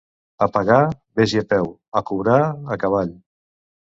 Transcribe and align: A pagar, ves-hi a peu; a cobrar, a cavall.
A 0.45 0.45
pagar, 0.53 0.79
ves-hi 1.21 1.41
a 1.41 1.43
peu; 1.51 1.69
a 2.01 2.05
cobrar, 2.13 2.41
a 2.49 2.79
cavall. 2.85 3.15